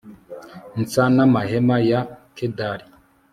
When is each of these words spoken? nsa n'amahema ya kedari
nsa 0.81 1.03
n'amahema 1.15 1.75
ya 1.89 2.01
kedari 2.35 2.85